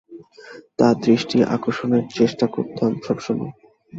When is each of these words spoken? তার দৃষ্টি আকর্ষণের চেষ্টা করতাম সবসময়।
তার 0.79 0.95
দৃষ্টি 1.01 1.37
আকর্ষণের 1.55 2.03
চেষ্টা 2.17 2.45
করতাম 2.47 2.91
সবসময়। 3.01 3.53